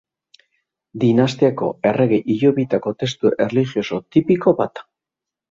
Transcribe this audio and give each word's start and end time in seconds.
Dinastiako 1.03 1.69
errege 1.89 2.19
hilobietako 2.37 2.95
testu 3.03 3.33
erlijioso 3.47 4.01
tipiko 4.19 4.57
bat. 4.65 4.85